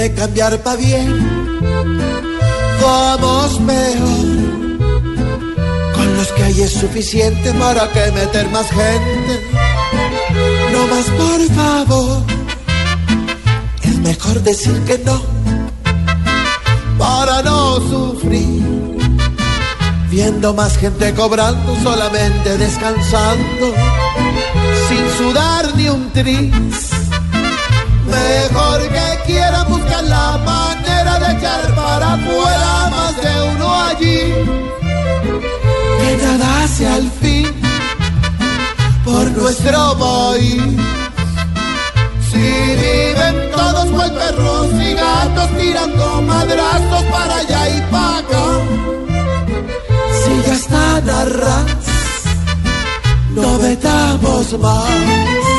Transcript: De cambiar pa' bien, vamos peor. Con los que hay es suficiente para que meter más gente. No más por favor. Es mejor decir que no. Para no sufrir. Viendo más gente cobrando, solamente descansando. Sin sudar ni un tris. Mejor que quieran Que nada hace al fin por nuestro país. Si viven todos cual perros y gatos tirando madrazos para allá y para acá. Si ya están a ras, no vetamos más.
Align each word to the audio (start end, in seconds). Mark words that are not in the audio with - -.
De 0.00 0.14
cambiar 0.14 0.56
pa' 0.62 0.76
bien, 0.76 1.08
vamos 2.80 3.60
peor. 3.66 4.28
Con 5.94 6.16
los 6.16 6.28
que 6.34 6.42
hay 6.42 6.62
es 6.62 6.72
suficiente 6.72 7.52
para 7.52 7.86
que 7.92 8.10
meter 8.12 8.48
más 8.48 8.68
gente. 8.70 9.34
No 10.72 10.80
más 10.92 11.06
por 11.20 11.40
favor. 11.60 12.22
Es 13.82 13.96
mejor 13.98 14.40
decir 14.42 14.76
que 14.88 14.96
no. 15.04 15.20
Para 16.96 17.42
no 17.42 17.58
sufrir. 17.90 18.62
Viendo 20.08 20.54
más 20.54 20.78
gente 20.78 21.12
cobrando, 21.12 21.76
solamente 21.82 22.56
descansando. 22.56 23.66
Sin 24.88 25.04
sudar 25.18 25.64
ni 25.76 25.88
un 25.90 26.10
tris. 26.10 26.80
Mejor 28.06 28.80
que 28.88 29.08
quieran 29.26 29.59
Que 36.20 36.26
nada 36.26 36.64
hace 36.64 36.86
al 36.86 37.10
fin 37.10 37.46
por 39.04 39.30
nuestro 39.30 39.96
país. 39.98 40.62
Si 42.30 42.38
viven 42.38 43.50
todos 43.52 43.86
cual 43.86 44.12
perros 44.12 44.68
y 44.74 44.92
gatos 44.94 45.48
tirando 45.58 46.22
madrazos 46.22 47.02
para 47.10 47.36
allá 47.36 47.68
y 47.76 47.80
para 47.90 48.18
acá. 48.18 48.46
Si 50.22 50.42
ya 50.46 50.54
están 50.54 51.08
a 51.08 51.24
ras, 51.24 51.76
no 53.34 53.58
vetamos 53.58 54.58
más. 54.58 55.49